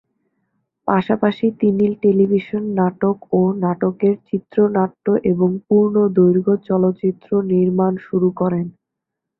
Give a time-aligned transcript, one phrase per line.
[0.87, 8.65] পাশাপাশি তিনি টেলিভিশন নাটক ও নাটকের চিত্রনাট্য এবং পূর্ণদৈর্ঘ্য চলচ্চিত্র নির্মাণ শুরু করেন।